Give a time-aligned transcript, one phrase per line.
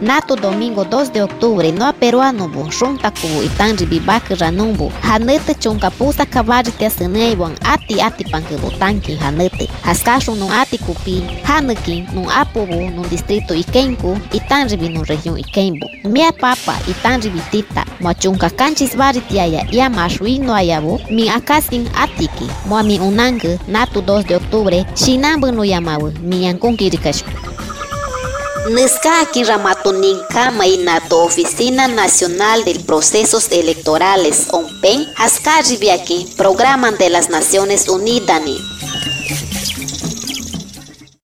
[0.00, 5.90] nato domingo 2 de octubre no peruano bu shunta kubu itanji bibak ranumbu hanete chunka
[5.90, 9.68] pusa kavari te seneiwan ati ati pankebu tanki hanete.
[9.82, 15.86] Haskashu no ati kupi haneki no apobu no distrito ikenku itanji bi no región ikembu
[16.04, 21.88] mia papa itanji bitita mo chunka kanchis vari tiaya ya mashui no ayabu mi akasin
[21.94, 22.46] atiki.
[22.66, 26.90] Mo mi unang nato 2 de octubre shinambu no yamabu mi yankunki
[28.68, 35.78] Niskaki Ramatuninka Mainato Oficina Nacional de Procesos Electorales OMPEN Haskari
[36.36, 38.42] Programa de las Naciones Unidas